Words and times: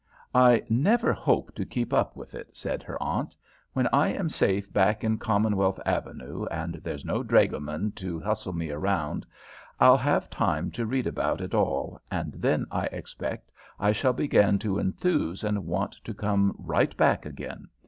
"I 0.33 0.63
never 0.67 1.13
hope 1.13 1.53
to 1.53 1.63
keep 1.63 1.93
up 1.93 2.15
with 2.15 2.33
it," 2.33 2.57
said 2.57 2.81
her 2.81 2.97
aunt. 2.99 3.37
"When 3.73 3.87
I 3.93 4.07
am 4.07 4.29
safe 4.31 4.73
back 4.73 5.03
in 5.03 5.19
Commonwealth 5.19 5.79
Avenue, 5.85 6.47
and 6.47 6.73
there's 6.83 7.05
no 7.05 7.21
dragoman 7.21 7.91
to 7.97 8.19
hustle 8.19 8.53
me 8.53 8.71
around, 8.71 9.27
I'll 9.79 9.97
have 9.97 10.27
time 10.31 10.71
to 10.71 10.87
read 10.87 11.05
about 11.05 11.39
it 11.39 11.53
all, 11.53 12.01
and 12.09 12.33
then 12.33 12.65
I 12.71 12.85
expect 12.87 13.51
I 13.79 13.91
shall 13.91 14.13
begin 14.13 14.57
to 14.65 14.79
enthuse 14.79 15.43
and 15.43 15.67
want 15.67 15.91
to 16.05 16.15
come 16.15 16.55
right 16.57 16.97
back 16.97 17.27
again. 17.27 17.67